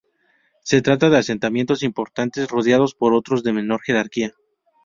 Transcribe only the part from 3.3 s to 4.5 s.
de menor jerarquía.